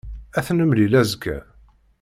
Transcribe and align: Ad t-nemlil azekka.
Ad 0.37 0.43
t-nemlil 0.45 0.93
azekka. 1.01 1.37